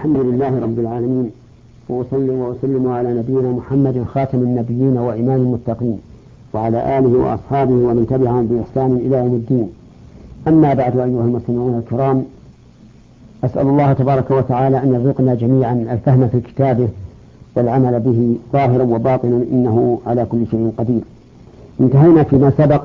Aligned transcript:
الحمد 0.00 0.16
لله 0.16 0.60
رب 0.60 0.78
العالمين 0.78 1.30
وأصلي 1.88 2.30
وأسلم 2.30 2.88
على 2.88 3.14
نبينا 3.14 3.50
محمد 3.50 4.04
خاتم 4.14 4.38
النبيين 4.38 4.98
وإمام 4.98 5.40
المتقين 5.40 5.98
وعلى 6.54 6.98
آله 6.98 7.18
وأصحابه 7.18 7.72
ومن 7.72 8.06
تبعهم 8.10 8.46
بإحسان 8.46 8.96
إلى 8.96 9.16
يوم 9.16 9.34
الدين. 9.34 9.68
أما 10.48 10.74
بعد 10.74 10.98
أيها 10.98 11.24
المستمعون 11.24 11.78
الكرام 11.78 12.24
أسأل 13.44 13.66
الله 13.66 13.92
تبارك 13.92 14.30
وتعالى 14.30 14.82
أن 14.82 14.94
يرزقنا 14.94 15.34
جميعا 15.34 15.86
الفهم 15.92 16.28
في 16.28 16.40
كتابه 16.40 16.88
والعمل 17.56 18.00
به 18.00 18.36
ظاهرا 18.52 18.82
وباطنا 18.82 19.44
إنه 19.52 19.98
على 20.06 20.26
كل 20.30 20.46
شيء 20.50 20.72
قدير. 20.78 21.00
انتهينا 21.80 22.22
فيما 22.22 22.52
سبق 22.58 22.82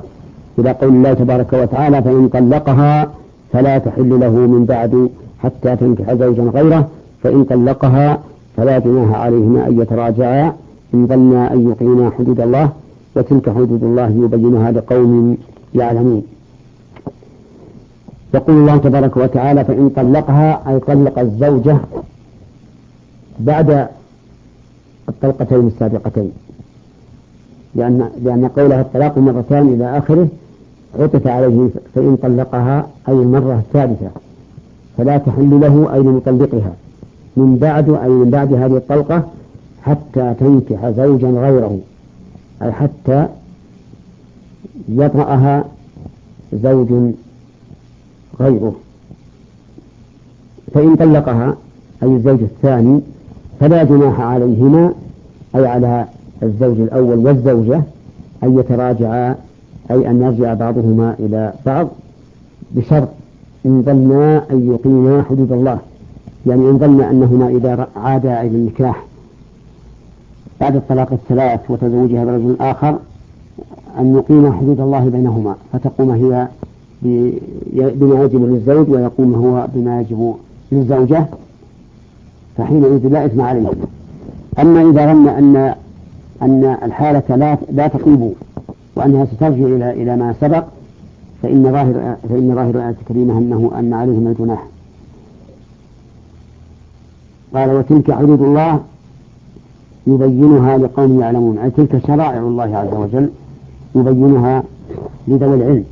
إلى 0.60 0.72
قول 0.72 0.90
الله 0.90 1.14
تبارك 1.14 1.54
وتعالى 1.54 2.02
فإن 2.02 2.28
طلقها 2.28 3.12
فلا 3.54 3.78
تحل 3.78 4.20
له 4.20 4.32
من 4.32 4.66
بعد 4.66 5.10
حتى 5.40 5.76
تنكح 5.76 6.14
زوجا 6.14 6.44
غيره. 6.44 6.90
فإن 7.26 7.44
طلقها 7.44 8.20
فلا 8.58 8.80
جناح 8.80 9.20
عليهما 9.20 9.68
أن 9.68 9.82
يتراجعا. 9.82 10.54
إن 10.94 11.08
ظنا 11.08 11.54
أن 11.54 11.70
يقيما 11.70 12.12
حدود 12.18 12.40
الله 12.40 12.70
وتلك 13.16 13.50
حدود 13.50 13.84
الله 13.84 14.10
يبينها 14.10 14.72
لقوم 14.72 15.38
يعلمون. 15.76 16.24
يقول 18.34 18.56
الله 18.56 18.78
تبارك 18.78 19.18
وتعالى 19.18 19.66
فإن 19.66 19.90
طلقها 19.90 20.70
أي 20.70 20.80
طلق 20.80 21.20
الزوجة 21.20 21.78
بعد 23.40 23.88
الطلقتين 25.10 25.68
السابقتين. 25.68 26.32
لأن 27.76 28.10
لأن 28.24 28.48
قولها 28.48 28.82
الطلاق 28.82 29.18
مرتان 29.18 29.68
إلى 29.68 29.98
آخره 29.98 30.28
عطف 31.00 31.28
عليه 31.28 31.70
فإن 31.96 32.18
طلقها 32.22 32.88
أي 33.10 33.14
المرة 33.14 33.64
الثالثة. 33.68 34.10
فلا 34.98 35.18
تحل 35.18 35.60
له 35.62 35.94
أي 35.94 36.00
لمطلقها 36.00 36.74
من 37.38 37.58
بعد 37.58 37.90
أي 37.90 38.10
من 38.10 38.30
بعد 38.30 38.54
هذه 38.54 38.78
الطلقة 38.78 39.24
حتى 39.84 40.34
تنكح 40.40 40.90
زوجا 40.90 41.28
غيره 41.28 41.80
أي 42.62 42.72
حتى 42.72 43.28
يطأها 44.90 45.66
زوج 46.54 46.94
غيره. 48.40 48.76
فإن 50.74 50.96
طلقها 50.96 51.58
أي 52.04 52.08
الزوج 52.08 52.42
الثاني 52.42 53.02
فلا 53.60 53.84
جناح 53.84 54.20
عليهما 54.20 54.94
أي 55.56 55.68
على 55.68 56.06
الزوج 56.44 56.80
الأول 56.80 57.18
والزوجة 57.18 57.82
أن 58.44 58.60
يتراجعا 58.60 59.36
أي 59.92 60.10
أن 60.10 60.22
يرجع 60.22 60.54
بعضهما 60.54 61.16
إلى 61.20 61.54
بعض 61.66 61.88
بشرط 62.72 63.10
إن 63.66 63.82
ظنا 63.82 64.44
أن 64.52 64.72
يقيما 64.72 65.24
حدود 65.30 65.52
الله. 65.52 65.80
يعني 66.46 66.70
إن 66.70 66.78
ظن 66.78 67.02
أنهما 67.02 67.48
إذا 67.48 67.88
عادا 67.96 68.42
إلى 68.42 68.58
النكاح. 68.58 69.04
بعد 70.62 70.76
الطلاق 70.76 71.14
الثلاث 71.14 71.60
وتزوجها 71.70 72.26
برجل 72.26 72.56
آخر 72.60 72.98
أن 74.00 74.16
يقيم 74.16 74.54
حدود 74.54 74.80
الله 74.80 75.10
بينهما 75.10 75.56
فتقوم 75.74 76.12
هي 76.12 76.48
بما 77.72 78.24
يجب 78.24 78.44
للزوج 78.44 78.90
ويقوم 78.90 79.34
هو 79.34 79.68
بما 79.76 80.02
يجب 80.02 80.36
للزوجة 80.72 81.26
فحينئذ 82.58 83.08
لا 83.08 83.26
إثم 83.26 83.42
عليه 83.42 83.70
أما 84.60 84.82
إذا 84.82 85.14
ظن 85.14 85.28
أن 85.28 85.76
أن 86.42 86.78
الحالة 86.84 87.36
لا 87.36 87.58
لا 87.72 87.88
تطيب 87.88 88.32
وأنها 88.96 89.26
سترجع 89.26 89.66
إلى 89.66 89.92
إلى 89.92 90.18
ما 90.18 90.36
سبق 90.42 90.64
فإن 91.44 91.64
ظاهر 91.72 92.16
فإن 92.30 92.56
ظاهر 92.56 92.70
الآية 92.70 92.96
الكريمة 93.02 93.38
أنه 93.38 93.72
أن 93.80 93.94
عليهما 93.94 94.30
الجناح 94.30 94.64
قال 97.56 97.70
وتلك 97.72 98.12
حدود 98.12 98.42
الله 98.42 98.80
يبينها 100.08 100.78
لقوم 100.78 101.22
يعلمون 101.22 101.58
أي 101.58 101.70
تلك 101.70 102.02
شرائع 102.08 102.40
الله 102.40 102.78
عز 102.78 102.94
وجل 102.94 103.30
يبينها 103.96 104.64
لذوي 105.28 105.56
العلم 105.56 105.84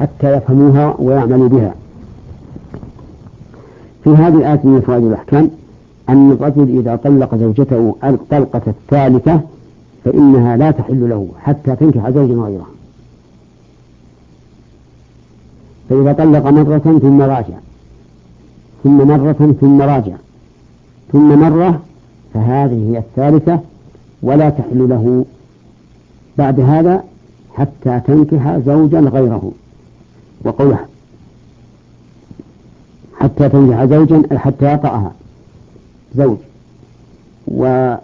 حتى 0.00 0.36
يفهموها 0.36 0.94
ويعملوا 0.98 1.48
بها. 1.48 1.74
في 4.04 4.10
هذه 4.10 4.34
الآية 4.34 4.60
من 4.64 4.80
فوائد 4.86 5.04
الأحكام 5.04 5.50
أن 6.08 6.30
الرجل 6.30 6.78
إذا 6.78 6.96
طلق 6.96 7.34
زوجته 7.34 7.94
الطلقة 8.04 8.62
الثالثة 8.66 9.40
فإنها 10.04 10.56
لا 10.56 10.70
تحل 10.70 11.08
له 11.08 11.28
حتى 11.42 11.76
تنكح 11.76 12.10
زوجا 12.10 12.34
غيره. 12.34 12.66
فإذا 15.90 16.12
طلق 16.12 16.46
مرة 16.46 16.98
ثم 17.02 17.20
راجع 17.20 17.54
ثم 18.84 19.08
مرة 19.08 19.54
ثم 19.60 19.82
راجع 19.82 20.14
ثم 21.12 21.38
مرة 21.38 21.80
فهذه 22.34 22.90
هي 22.92 22.98
الثالثة 22.98 23.60
ولا 24.22 24.50
تحل 24.50 24.88
له. 24.88 25.24
بعد 26.38 26.60
هذا 26.60 27.04
حتى 27.54 28.00
تنكح 28.06 28.58
زوجا 28.58 29.00
غيره. 29.00 29.52
وقوله 30.44 30.78
حتى 33.18 33.48
تنكح 33.48 33.84
زوجا 33.84 34.22
حتى 34.38 34.72
يطأها. 34.72 35.12
زوج. 36.16 36.36
واسم 37.46 38.00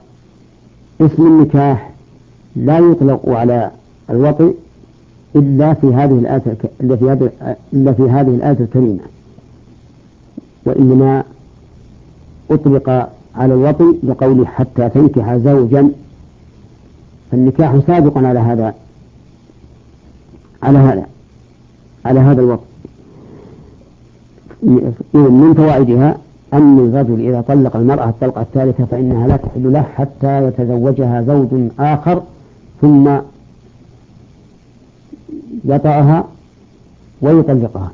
النكاح 1.01 1.91
لا 2.57 2.79
يطلق 2.79 3.29
على 3.29 3.71
الوطئ 4.11 4.53
إلا 5.37 5.75
في 5.75 5.87
هذه 5.87 6.19
الآية 6.19 6.57
إلا 7.73 7.93
في 7.93 8.03
هذه 8.03 8.29
الآية 8.29 8.57
الكريمة. 8.61 9.01
وإنما 10.65 11.25
أطلق 12.51 13.09
على 13.37 13.55
الوطي 13.55 13.95
بقوله 14.03 14.47
حتى 14.47 14.89
تنكح 14.89 15.37
زوجا. 15.37 15.91
فالنكاح 17.31 17.79
سابق 17.87 18.19
على 18.19 18.39
هذا 18.39 18.75
على 20.63 20.79
هذا 20.79 21.07
على 22.05 22.21
هذا 22.21 22.41
الوطي 22.41 22.65
من 25.15 25.55
فوائدها 25.57 26.19
أن 26.55 26.79
الرجل 26.79 27.29
إذا 27.29 27.41
طلق 27.41 27.77
المرأة 27.77 28.09
الطلقة 28.09 28.41
الثالثة 28.41 28.85
فإنها 28.85 29.27
لا 29.27 29.37
تحل 29.37 29.73
له 29.73 29.83
حتى 29.83 30.49
يتزوجها 30.49 31.23
زوج 31.23 31.49
آخر 31.79 32.23
ثم 32.81 33.17
يطأها 35.65 36.25
ويطلقها. 37.23 37.91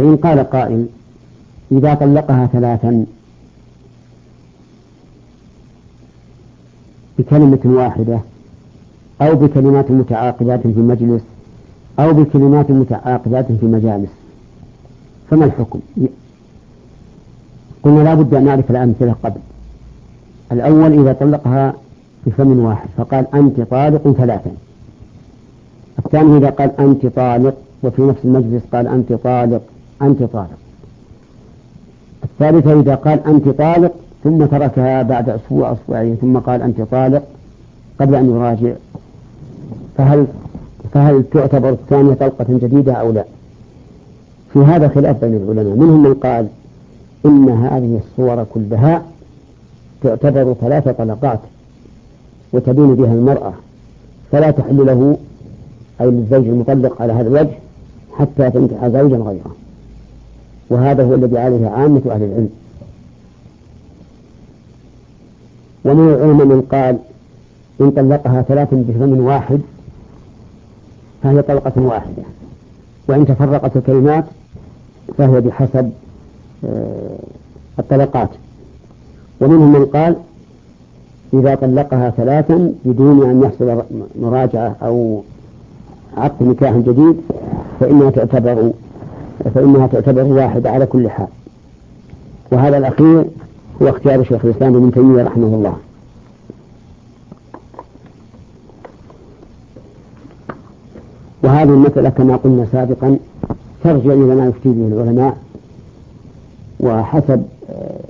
فإن 0.00 0.16
قال 0.16 0.38
قائل 0.38 0.86
إذا 1.72 1.94
طلقها 1.94 2.46
ثلاثا 2.46 3.06
بكلمة 7.18 7.58
واحدة 7.64 8.20
أو 9.22 9.34
بكلمات 9.34 9.90
متعاقبات 9.90 10.60
في 10.62 10.80
مجلس 10.80 11.22
أو 11.98 12.12
بكلمات 12.12 12.70
متعاقبات 12.70 13.52
في 13.52 13.66
مجالس 13.66 14.10
فما 15.30 15.44
الحكم؟ 15.44 15.80
قلنا 17.82 18.02
لا 18.02 18.14
بد 18.14 18.34
أن 18.34 18.44
نعرف 18.44 18.70
الأمثلة 18.70 19.14
قبل 19.22 19.40
الأول 20.52 21.00
إذا 21.00 21.12
طلقها 21.12 21.74
بفم 22.26 22.58
واحد 22.58 22.88
فقال 22.96 23.26
أنت 23.34 23.60
طالق 23.60 24.12
ثلاثا 24.12 24.50
الثاني 25.98 26.36
إذا 26.38 26.50
قال 26.50 26.80
أنت 26.80 27.06
طالق 27.06 27.54
وفي 27.82 28.02
نفس 28.02 28.24
المجلس 28.24 28.62
قال 28.72 28.86
أنت 28.86 29.12
طالق 29.12 29.62
أنت 30.02 30.22
طالق. 30.22 30.58
الثالثة 32.24 32.80
إذا 32.80 32.94
قال 32.94 33.26
أنت 33.26 33.48
طالق 33.48 33.92
ثم 34.24 34.44
تركها 34.44 35.02
بعد 35.02 35.28
أسبوع 35.28 35.72
أسبوعين 35.72 36.16
ثم 36.16 36.38
قال 36.38 36.62
أنت 36.62 36.80
طالق 36.80 37.22
قبل 38.00 38.14
أن 38.14 38.30
يراجع 38.30 38.72
فهل 39.96 40.26
فهل 40.92 41.24
تعتبر 41.32 41.68
الثانية 41.70 42.14
طلقة 42.14 42.46
جديدة 42.48 42.92
أو 42.92 43.12
لا؟ 43.12 43.24
في 44.52 44.58
هذا 44.58 44.88
خلاف 44.88 45.24
بين 45.24 45.36
العلماء. 45.36 45.76
منهم 45.76 46.02
من 46.02 46.14
قال 46.14 46.46
إن 47.26 47.48
هذه 47.48 48.00
الصور 48.04 48.44
كلها 48.54 49.02
تعتبر 50.02 50.54
ثلاث 50.60 50.88
طلقات 50.88 51.40
وتبين 52.52 52.94
بها 52.94 53.12
المرأة 53.12 53.52
فلا 54.32 54.50
تحل 54.50 54.86
له 54.86 55.18
أي 56.00 56.06
للزوج 56.06 56.48
المطلق 56.48 57.02
على 57.02 57.12
هذا 57.12 57.28
الوجه 57.28 57.58
حتى 58.18 58.50
تنكح 58.50 58.88
زوجا 58.88 59.16
غيره. 59.16 59.59
وهذا 60.70 61.04
هو 61.04 61.14
الذي 61.14 61.38
عليه 61.38 61.68
عامة 61.68 62.02
أهل 62.06 62.22
العلم. 62.22 62.50
ومن 65.84 66.08
العلماء 66.08 66.46
من 66.46 66.60
قال 66.60 66.98
إن 67.80 67.90
طلقها 67.90 68.42
ثلاث 68.42 68.68
بفم 68.72 69.20
واحد 69.20 69.60
فهي 71.22 71.42
طلقة 71.42 71.82
واحدة 71.82 72.22
وإن 73.08 73.26
تفرقت 73.26 73.76
الكلمات 73.76 74.24
فهي 75.18 75.40
بحسب 75.40 75.90
آه، 76.64 77.18
الطلقات. 77.78 78.28
ومنهم 79.40 79.72
من 79.72 79.86
قال 79.86 80.16
إذا 81.34 81.54
طلقها 81.54 82.10
ثلاثا 82.10 82.72
بدون 82.84 83.30
أن 83.30 83.42
يحصل 83.42 83.82
مراجعة 84.20 84.76
أو 84.82 85.22
عقد 86.16 86.42
نكاح 86.42 86.76
جديد 86.76 87.16
فإنها 87.80 88.10
تعتبر 88.10 88.72
فإنها 89.44 89.86
تعتبر 89.86 90.22
واحدة 90.22 90.70
على 90.70 90.86
كل 90.86 91.10
حال. 91.10 91.28
وهذا 92.52 92.78
الأخير 92.78 93.24
هو 93.82 93.88
اختيار 93.88 94.24
شيخ 94.24 94.44
الإسلام 94.44 94.76
ابن 94.76 94.92
تيمية 94.92 95.22
رحمه 95.22 95.46
الله. 95.46 95.76
وهذه 101.42 101.68
المسألة 101.68 102.10
كما 102.10 102.36
قلنا 102.36 102.66
سابقا 102.72 103.18
ترجع 103.84 104.12
إلى 104.12 104.34
ما 104.34 104.46
يفتي 104.46 104.68
به 104.68 104.86
العلماء 104.86 105.36
وحسب 106.80 107.42
آه، 107.70 108.00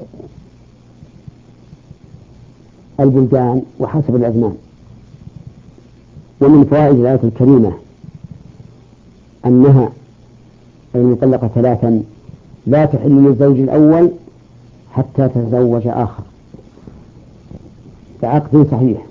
البلدان 3.00 3.62
وحسب 3.80 4.16
الأزمان. 4.16 4.56
ومن 6.40 6.64
فوائد 6.64 6.98
الآية 6.98 7.20
الكريمة 7.24 7.72
أنها 9.46 9.88
المطلقة 10.94 11.50
ثلاثا 11.54 12.02
لا 12.66 12.84
تحل 12.84 13.10
للزوج 13.10 13.58
الأول 13.60 14.10
حتى 14.92 15.28
تتزوج 15.28 15.82
آخر. 15.86 16.22
بعقد 18.22 18.66
صحيح. 18.70 19.06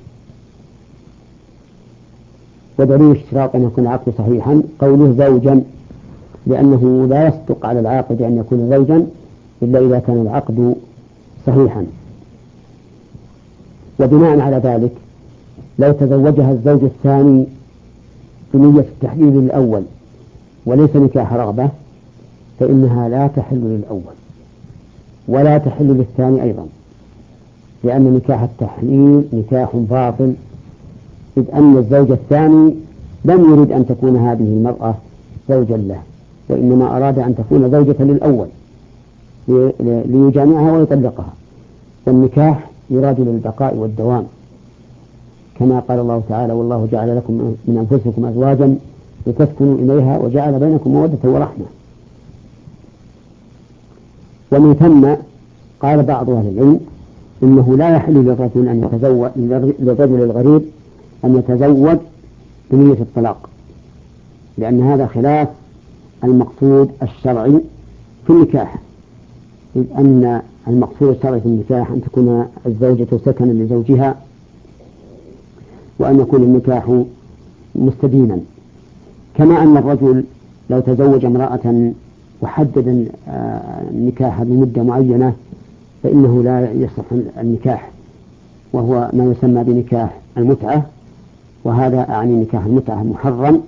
ودليل 2.79 3.11
اشتراط 3.11 3.55
أن 3.55 3.63
يكون 3.63 3.83
العقد 3.83 4.13
صحيحا 4.17 4.61
قوله 4.79 5.15
زوجا 5.17 5.63
لأنه 6.47 7.07
لا 7.09 7.27
يصدق 7.27 7.65
على 7.65 7.79
العاقد 7.79 8.21
أن 8.21 8.37
يكون 8.37 8.69
زوجا 8.69 9.07
إلا 9.61 9.79
إذا 9.79 9.99
كان 9.99 10.21
العقد 10.21 10.75
صحيحا. 11.47 11.85
وبناء 13.99 14.39
على 14.39 14.57
ذلك 14.57 14.91
لو 15.79 15.91
تزوجها 15.91 16.51
الزوج 16.51 16.83
الثاني 16.83 17.45
بنية 18.53 18.79
التحليل 18.79 19.37
الأول 19.37 19.83
وليس 20.65 20.95
نكاح 20.95 21.33
رغبة 21.33 21.69
فإنها 22.59 23.09
لا 23.09 23.27
تحل 23.27 23.57
للأول 23.57 24.15
ولا 25.27 25.57
تحل 25.57 25.85
للثاني 25.87 26.43
أيضا 26.43 26.65
لأن 27.83 28.13
نكاح 28.13 28.41
التحليل 28.41 29.23
نكاح 29.33 29.75
باطل 29.75 30.33
إذ 31.37 31.43
أن 31.53 31.77
الزوج 31.77 32.11
الثاني 32.11 32.73
لم 33.25 33.51
يرد 33.51 33.71
أن 33.71 33.85
تكون 33.87 34.15
هذه 34.17 34.43
المرأة 34.43 34.95
زوجا 35.49 35.77
له 35.77 36.01
وإنما 36.49 36.97
أراد 36.97 37.19
أن 37.19 37.35
تكون 37.35 37.71
زوجة 37.71 38.03
للأول 38.03 38.47
ليجامعها 40.05 40.71
ويطلقها. 40.71 41.33
والنكاح 42.05 42.69
يراد 42.89 43.19
للبقاء 43.19 43.75
والدوام 43.75 44.23
كما 45.59 45.79
قال 45.79 45.99
الله 45.99 46.23
تعالى 46.29 46.53
والله 46.53 46.87
جعل 46.91 47.17
لكم 47.17 47.33
من 47.65 47.87
أنفسكم 47.91 48.25
أزواجا 48.25 48.75
لتسكنوا 49.29 49.77
إليها 49.77 50.17
وجعل 50.17 50.59
بينكم 50.59 50.89
مودة 50.91 51.29
ورحمة. 51.29 51.65
ومن 54.51 54.73
ثم 54.73 55.07
قال 55.79 56.03
بعض 56.03 56.29
أهل 56.29 56.47
العلم 56.47 56.79
إنه 57.43 57.77
لا 57.77 57.95
يحل 57.95 58.13
للرجل 58.13 58.67
أن 58.67 58.83
يتزوج 58.83 59.29
للرجل 59.79 60.23
الغريب 60.23 60.61
أن 61.25 61.37
يتزوج 61.37 61.97
بنية 62.71 62.97
الطلاق 63.01 63.49
لأن 64.57 64.81
هذا 64.81 65.07
خلاف 65.07 65.47
المقصود 66.23 66.91
الشرعي 67.03 67.59
في 68.27 68.29
النكاح. 68.29 68.75
إذ 69.75 69.83
أن 69.97 70.41
المقصود 70.67 71.15
الشرعي 71.15 71.39
في 71.39 71.45
النكاح 71.45 71.91
أن 71.91 72.01
تكون 72.01 72.45
الزوجة 72.65 73.07
سكنا 73.25 73.51
لزوجها 73.51 74.15
وأن 75.99 76.19
يكون 76.19 76.43
النكاح 76.43 77.03
مستدينا 77.75 78.39
كما 79.39 79.63
أن 79.63 79.77
الرجل 79.77 80.23
لو 80.69 80.79
تزوج 80.79 81.25
امرأة 81.25 81.91
وحدد 82.41 83.07
النكاح 83.91 84.43
بمدة 84.43 84.83
معينة 84.83 85.33
فإنه 86.03 86.43
لا 86.43 86.71
يصح 86.71 87.03
النكاح 87.41 87.89
وهو 88.73 89.09
ما 89.13 89.23
يسمى 89.25 89.63
بنكاح 89.63 90.17
المتعة 90.37 90.85
وهذا 91.63 92.09
أعني 92.09 92.35
نكاح 92.35 92.65
المتعة 92.65 93.03
محرم 93.03 93.61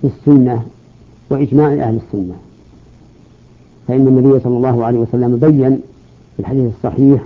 في 0.00 0.06
السنة 0.08 0.62
وإجماع 1.30 1.66
أهل 1.66 1.98
السنة. 2.06 2.34
فإن 3.88 4.06
النبي 4.08 4.40
صلى 4.40 4.56
الله 4.56 4.84
عليه 4.84 4.98
وسلم 4.98 5.36
بين 5.36 5.80
في 6.36 6.40
الحديث 6.40 6.70
الصحيح 6.76 7.22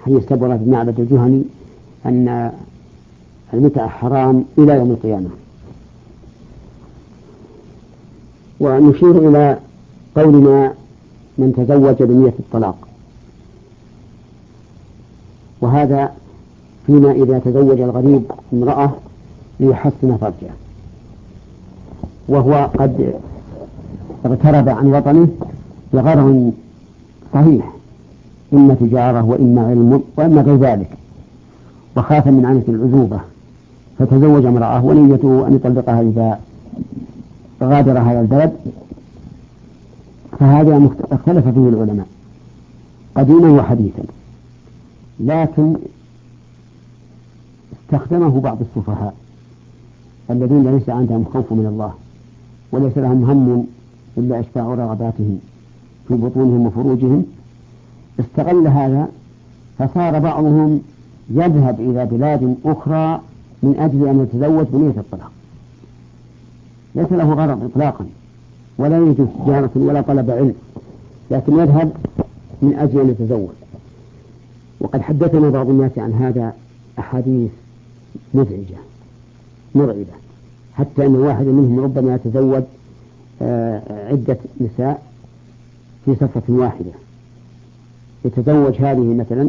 حديث 0.00 0.28
سبرة 0.28 0.56
بن 0.56 0.70
معبد 0.70 1.00
الجهني 1.00 1.42
أن 2.06 2.52
المتعة 3.54 3.88
حرام 3.88 4.44
إلى 4.58 4.74
يوم 4.74 4.90
القيامة. 4.90 5.28
ونشير 8.60 9.28
إلى 9.28 9.58
قولنا 10.16 10.74
من 11.38 11.52
تزوج 11.56 12.02
بنية 12.02 12.34
الطلاق. 12.38 12.76
وهذا 15.60 16.12
فيما 16.86 17.10
إذا 17.10 17.38
تزوج 17.38 17.80
الغريب 17.80 18.22
امرأة 18.52 18.90
ليحسن 19.60 20.16
فرجه. 20.16 20.50
وهو 22.28 22.70
قد 22.78 23.14
اغترب 24.26 24.68
عن 24.68 24.86
وطنه 24.86 25.28
بغرض 25.92 26.52
صحيح. 27.34 27.72
إما 28.52 28.74
تجارة 28.74 29.24
وإما 29.24 29.66
علم 29.66 30.02
وإما 30.16 30.42
غير 30.42 30.56
ذلك. 30.56 30.90
وخاف 31.96 32.26
من 32.26 32.46
عنة 32.46 32.64
العزوبة. 32.68 33.20
فتزوج 33.98 34.44
امرأة 34.44 34.84
ونيته 34.84 35.46
أن 35.46 35.54
يطلقها 35.54 36.00
إذا 36.00 36.40
غادر 37.62 37.98
هذا 37.98 38.20
البلد. 38.20 38.52
فهذا 40.38 40.90
اختلف 41.12 41.48
فيه 41.48 41.68
العلماء 41.68 42.06
قديما 43.14 43.48
وحديثا 43.50 44.02
لكن 45.20 45.76
استخدمه 47.72 48.40
بعض 48.40 48.58
السفهاء 48.60 49.14
الذين 50.30 50.74
ليس 50.74 50.88
عندهم 50.88 51.24
خوف 51.32 51.52
من 51.52 51.66
الله 51.66 51.92
وليس 52.72 52.98
لهم 52.98 53.24
هم 53.24 53.66
إلا 54.18 54.40
إشباع 54.40 54.64
رغباتهم 54.64 55.38
في 56.08 56.14
بطونهم 56.14 56.66
وفروجهم. 56.66 57.24
استغل 58.20 58.66
هذا 58.66 59.08
فصار 59.78 60.18
بعضهم 60.18 60.80
يذهب 61.30 61.80
إلى 61.80 62.06
بلاد 62.06 62.56
أخرى 62.64 63.20
من 63.62 63.74
أجل 63.78 64.08
أن 64.08 64.22
يتزوج 64.22 64.66
بنية 64.72 65.00
الطلاق. 65.00 65.32
ليس 66.94 67.12
له 67.12 67.32
غرض 67.32 67.64
إطلاقا 67.64 68.06
ولا 68.78 68.96
يريد 68.96 69.28
تجارة 69.44 69.70
ولا 69.74 70.00
طلب 70.00 70.30
علم 70.30 70.54
لكن 71.30 71.52
يذهب 71.58 71.92
من 72.62 72.74
أجل 72.74 73.00
أن 73.00 73.08
يتزوج. 73.08 73.48
وقد 74.80 75.02
حدثنا 75.02 75.50
بعض 75.50 75.68
الناس 75.68 75.98
عن 75.98 76.12
هذا 76.12 76.52
أحاديث 76.98 77.50
مزعجة 78.34 78.78
مرعبة 79.74 80.18
حتى 80.74 81.06
أن 81.06 81.14
واحد 81.14 81.46
منهم 81.46 81.80
ربما 81.80 82.14
يتزوج 82.14 82.62
آه، 83.42 84.08
عدة 84.10 84.36
نساء 84.60 85.02
في 86.04 86.14
صفة 86.14 86.42
واحدة. 86.48 86.90
يتزوج 88.24 88.74
هذه 88.74 89.14
مثلا 89.14 89.48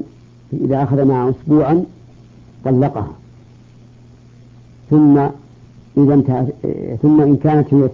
إذا 0.54 0.84
أخذ 0.84 1.06
معها 1.06 1.30
أسبوعا 1.30 1.84
طلقها. 2.66 3.19
ثم 4.90 5.18
إذا 5.98 6.14
انتهت 6.14 6.46
ثم 7.02 7.22
إن 7.22 7.36
كانت 7.36 7.74
هي 7.74 7.90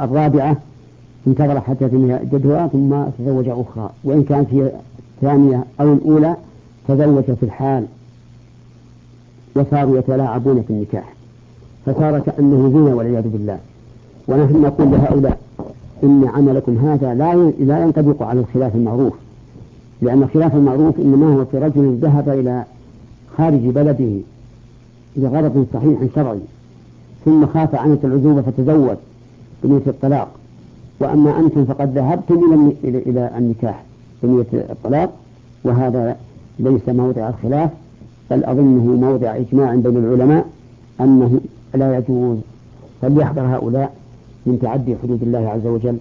الرابعة 0.00 0.56
انتظر 1.26 1.60
حتى 1.60 1.88
تنهي 1.88 2.20
جدها 2.32 2.66
ثم 2.66 3.02
تزوج 3.18 3.48
أخرى. 3.48 3.90
وإن 4.04 4.22
كانت 4.22 4.54
هي 4.54 4.72
الثانية 5.16 5.64
أو 5.80 5.92
الأولى 5.92 6.36
تزوج 6.88 7.24
في 7.24 7.42
الحال 7.42 7.84
وصاروا 9.56 9.98
يتلاعبون 9.98 10.62
في 10.62 10.70
النكاح. 10.70 11.14
فصار 11.86 12.18
كأنه 12.18 12.70
زنا 12.72 12.94
والعياذ 12.94 13.28
بالله. 13.28 13.58
ونحن 14.28 14.62
نقول 14.62 14.90
لهؤلاء 14.90 15.38
إن 16.02 16.28
عملكم 16.34 16.78
هذا 16.78 17.14
لا 17.14 17.34
لا 17.60 17.82
ينطبق 17.82 18.22
على 18.22 18.40
الخلاف 18.40 18.74
المعروف. 18.74 19.12
لأن 20.02 20.22
الخلاف 20.22 20.54
المعروف 20.54 21.00
إنما 21.00 21.34
هو 21.34 21.44
في 21.44 21.58
رجل 21.58 21.98
ذهب 22.02 22.28
إلى 22.28 22.64
خارج 23.36 23.60
بلده 23.60 24.20
لغرض 25.16 25.66
صحيح 25.74 25.98
شرعي 26.14 26.40
ثم 27.24 27.46
خاف 27.46 27.74
عنة 27.74 27.98
العزوبة 28.04 28.42
فتزوج 28.42 28.96
بنية 29.64 29.82
الطلاق. 29.86 30.28
وأما 31.00 31.38
أنتم 31.38 31.64
فقد 31.64 31.98
ذهبتم 31.98 32.72
إلى 32.84 32.98
إلى 32.98 33.30
النكاح 33.38 33.84
بنية 34.22 34.46
الطلاق 34.52 35.12
وهذا 35.64 36.16
ليس 36.58 36.88
موضع 36.88 37.28
الخلاف 37.28 37.70
بل 38.30 38.44
أظنه 38.44 38.84
موضع 38.84 39.36
إجماع 39.36 39.74
بين 39.74 39.96
العلماء 39.96 40.46
أنه 41.00 41.40
لا 41.74 41.98
يجوز. 41.98 42.38
فليحذر 43.02 43.42
هؤلاء 43.42 43.94
من 44.46 44.58
تعدي 44.62 44.96
حدود 45.02 45.22
الله 45.22 45.48
عز 45.48 45.66
وجل. 45.66 45.96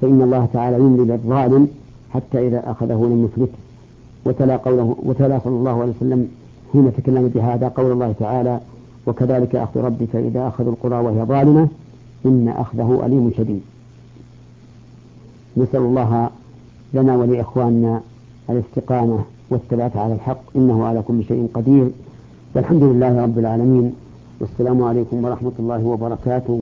فإن 0.00 0.22
الله 0.22 0.48
تعالى 0.52 0.76
يملي 0.76 1.12
للظالم 1.12 1.68
حتى 2.10 2.48
إذا 2.48 2.70
أخذه 2.70 2.94
لم 2.94 3.24
يفلته 3.24 3.58
وتلا 4.24 4.56
قوله 4.56 4.96
وتلا 5.02 5.40
صلى 5.44 5.52
الله 5.52 5.80
عليه 5.80 5.92
وسلم 5.96 6.28
حين 6.72 6.92
تكلم 6.96 7.28
بهذا 7.34 7.68
قول 7.68 7.92
الله 7.92 8.14
تعالى 8.18 8.60
وكذلك 9.06 9.56
أخذ 9.56 9.80
ربك 9.80 10.16
إذا 10.16 10.48
أخذ 10.48 10.66
القرى 10.66 10.96
وهي 10.96 11.22
ظالمة 11.24 11.68
إن 12.26 12.48
أخذه 12.48 13.06
أليم 13.06 13.32
شديد. 13.36 13.60
نسأل 15.56 15.80
الله 15.80 16.30
لنا 16.94 17.16
ولإخواننا 17.16 18.00
الاستقامة 18.50 19.18
والثبات 19.50 19.96
على 19.96 20.14
الحق 20.14 20.42
إنه 20.56 20.84
على 20.84 21.02
كل 21.02 21.24
شيء 21.24 21.48
قدير. 21.54 21.90
والحمد 22.54 22.82
لله 22.82 23.22
رب 23.22 23.38
العالمين. 23.38 23.94
والسلام 24.40 24.82
عليكم 24.82 25.24
ورحمة 25.24 25.52
الله 25.58 25.84
وبركاته. 25.84 26.59